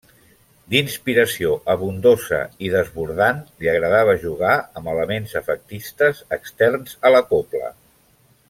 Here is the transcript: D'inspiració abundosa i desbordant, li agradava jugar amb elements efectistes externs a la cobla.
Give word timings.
D'inspiració 0.73 1.51
abundosa 1.73 2.39
i 2.69 2.73
desbordant, 2.77 3.43
li 3.65 3.71
agradava 3.75 4.17
jugar 4.25 4.57
amb 4.81 4.93
elements 4.97 5.39
efectistes 5.43 6.25
externs 6.39 7.01
a 7.11 7.17
la 7.19 7.23
cobla. 7.35 7.75